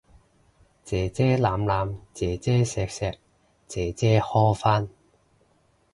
[0.83, 3.15] 姐姐攬攬，姐姐錫錫，
[3.67, 4.89] 姐姐呵返